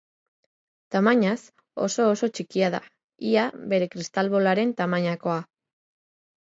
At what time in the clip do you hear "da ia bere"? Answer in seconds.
2.79-3.93